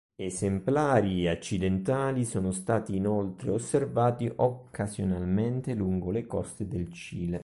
[0.15, 7.39] Esemplari accidentali sono stati inoltre osservati occasionalmente lungo le coste del Cile.